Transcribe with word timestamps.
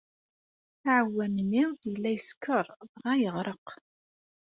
Aɛewwam-nni 0.91 1.63
yella 1.85 2.09
yeskeṛ 2.11 2.65
dɣa 2.91 3.13
yeɣreq. 3.21 3.67